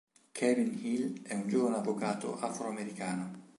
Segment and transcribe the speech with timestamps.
[0.33, 3.45] Kevin Hill è un giovane avvocato afroamericano.